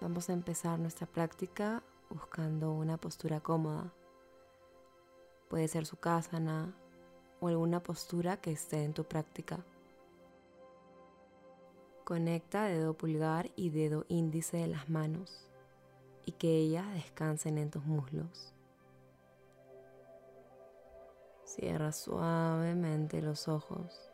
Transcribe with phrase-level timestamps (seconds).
[0.00, 3.92] Vamos a empezar nuestra práctica buscando una postura cómoda.
[5.48, 6.72] Puede ser su kasana
[7.40, 9.58] o alguna postura que esté en tu práctica.
[12.04, 15.50] Conecta dedo pulgar y dedo índice de las manos
[16.24, 18.54] y que ellas descansen en tus muslos.
[21.44, 24.07] Cierra suavemente los ojos.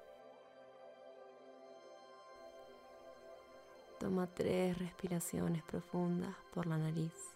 [4.05, 7.35] Toma tres respiraciones profundas por la nariz.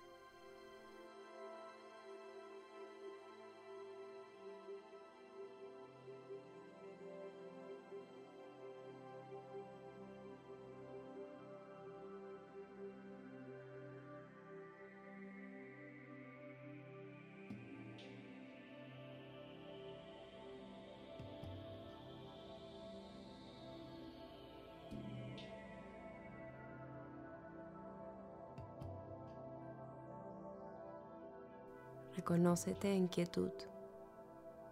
[32.18, 33.52] Reconócete en quietud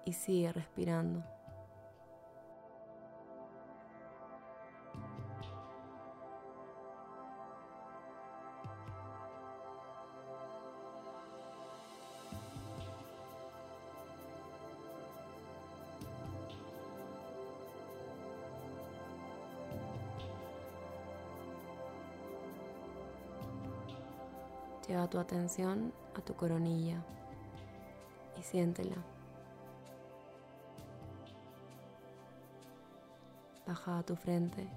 [0.04, 1.22] y sigue respirando.
[24.88, 27.04] Lleva tu atención a tu coronilla
[28.46, 28.96] siéntela.
[33.66, 34.68] Baja a tu frente.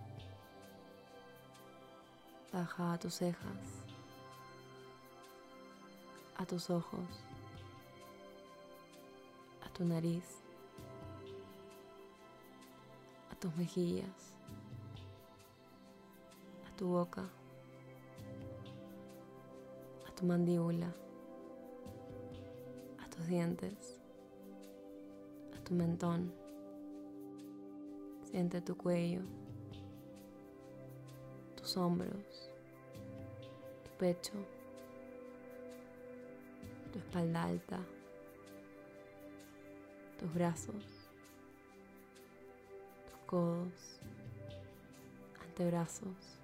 [2.51, 3.85] Baja a tus cejas.
[6.37, 7.11] A tus ojos.
[9.63, 10.27] A tu nariz.
[13.31, 14.33] A tus mejillas.
[16.67, 17.29] A tu boca.
[20.07, 21.08] A tu mandíbula
[23.27, 23.99] dientes,
[25.57, 26.31] a tu mentón.
[28.23, 29.21] Siente tu cuello,
[31.55, 32.49] tus hombros,
[33.83, 34.33] tu pecho,
[36.93, 37.79] tu espalda alta,
[40.19, 41.09] tus brazos,
[43.09, 43.99] tus codos,
[45.41, 46.39] antebrazos,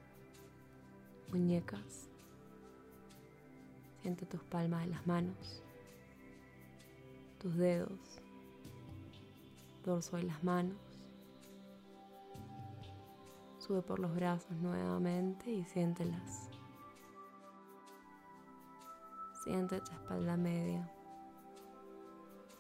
[1.32, 2.10] muñecas.
[4.02, 5.65] Siente tus palmas de las manos
[7.46, 8.00] tus dedos,
[9.84, 10.80] dorso de las manos.
[13.60, 16.50] Sube por los brazos nuevamente y siéntelas.
[19.44, 20.92] Siente tu espalda media,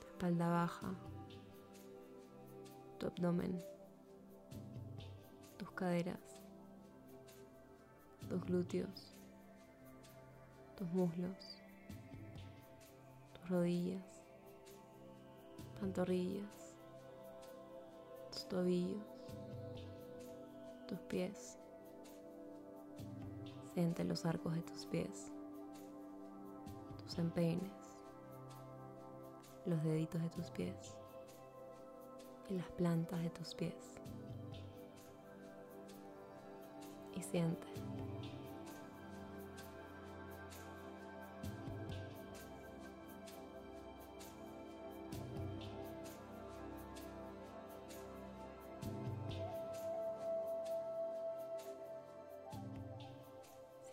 [0.02, 0.94] tu espalda baja,
[3.00, 3.60] tu abdomen,
[5.58, 6.40] tus caderas,
[8.30, 9.16] tus glúteos,
[10.78, 11.58] tus muslos,
[13.34, 14.15] tus rodillas
[15.80, 16.76] pantorrillas,
[18.32, 19.04] tus tobillos,
[20.88, 21.58] tus pies.
[23.74, 25.32] Siente los arcos de tus pies,
[27.04, 27.72] tus empeines,
[29.66, 30.98] los deditos de tus pies
[32.50, 34.00] y las plantas de tus pies.
[37.14, 37.68] Y siente.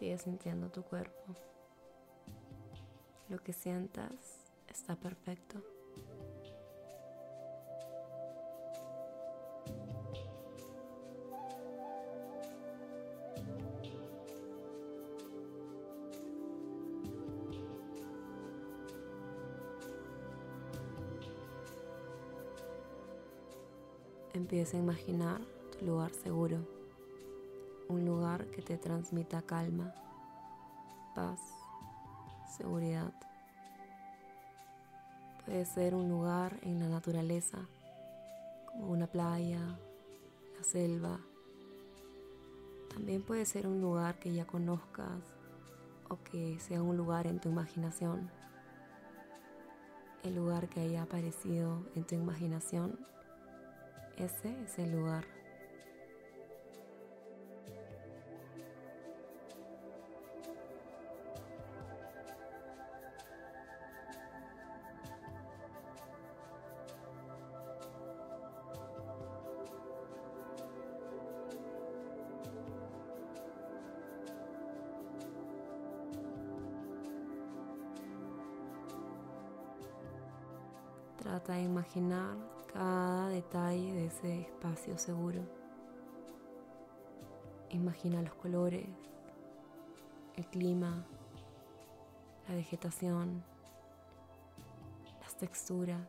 [0.02, 1.32] Sigue sintiendo tu cuerpo.
[3.28, 4.10] Lo que sientas
[4.68, 5.62] está perfecto.
[24.34, 25.40] Empieza a imaginar
[25.78, 26.81] tu lugar seguro
[27.92, 29.94] un lugar que te transmita calma,
[31.14, 31.38] paz,
[32.56, 33.12] seguridad.
[35.44, 37.58] Puede ser un lugar en la naturaleza,
[38.66, 39.60] como una playa,
[40.56, 41.20] la selva.
[42.94, 45.22] También puede ser un lugar que ya conozcas
[46.08, 48.30] o que sea un lugar en tu imaginación.
[50.22, 52.98] El lugar que haya aparecido en tu imaginación,
[54.16, 55.41] ese es el lugar.
[81.22, 82.36] Trata de imaginar
[82.72, 85.40] cada detalle de ese espacio seguro.
[87.70, 88.88] Imagina los colores,
[90.34, 91.06] el clima,
[92.48, 93.44] la vegetación,
[95.20, 96.00] las texturas,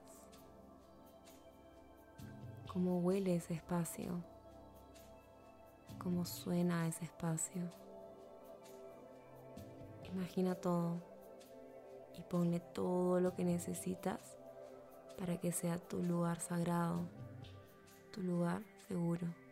[2.68, 4.20] cómo huele ese espacio,
[6.00, 7.62] cómo suena ese espacio.
[10.12, 11.04] Imagina todo
[12.18, 14.43] y ponle todo lo que necesitas
[15.18, 17.02] para que sea tu lugar sagrado,
[18.12, 19.43] tu lugar seguro.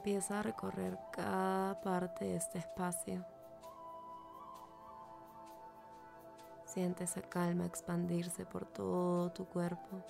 [0.00, 3.22] Empieza a recorrer cada parte de este espacio.
[6.64, 10.02] Siente esa calma expandirse por todo tu cuerpo.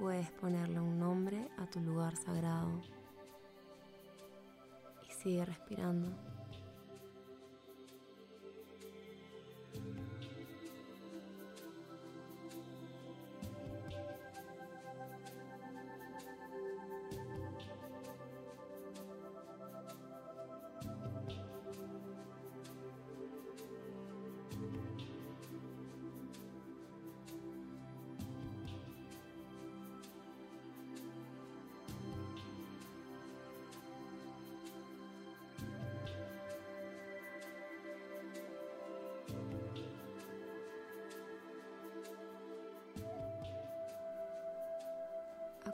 [0.00, 2.80] Puedes ponerle un nombre a tu lugar sagrado
[5.06, 6.08] y sigue respirando.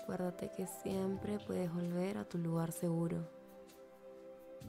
[0.07, 3.29] Acuérdate que siempre puedes volver a tu lugar seguro,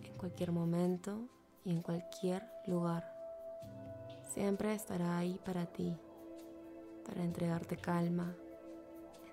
[0.04, 1.30] en cualquier momento
[1.64, 3.04] y en cualquier lugar.
[4.34, 5.96] Siempre estará ahí para ti,
[7.06, 8.36] para entregarte calma,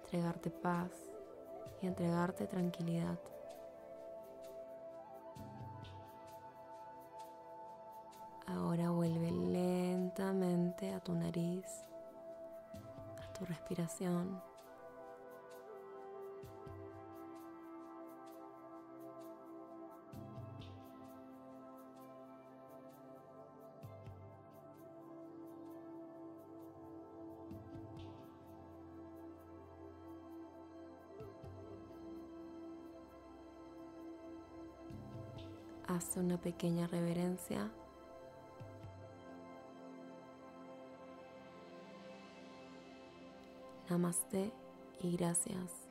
[0.03, 0.91] entregarte paz
[1.81, 3.19] y entregarte tranquilidad.
[8.47, 11.65] Ahora vuelve lentamente a tu nariz,
[13.27, 14.39] a tu respiración.
[35.86, 37.70] Haz una pequeña reverencia.
[43.91, 44.50] Namaste
[45.00, 45.83] y gracias.